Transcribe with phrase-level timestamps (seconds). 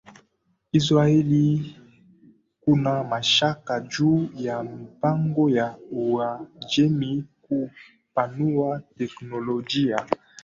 [0.79, 1.47] Israeli
[2.61, 10.05] kuna mashaka juu ya mipango ya Uajemi kupanua teknolojia